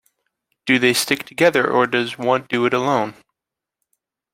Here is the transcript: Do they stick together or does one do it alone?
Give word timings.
Do 0.65 0.79
they 0.79 0.93
stick 0.93 1.25
together 1.27 1.69
or 1.69 1.85
does 1.85 2.17
one 2.17 2.47
do 2.49 2.65
it 2.65 2.73
alone? 2.73 3.13